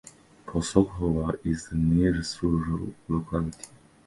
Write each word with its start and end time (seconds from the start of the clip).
Posokhovo 0.47 1.37
is 1.45 1.67
the 1.69 1.75
nearest 1.75 2.41
rural 2.41 2.91
locality. 3.07 3.67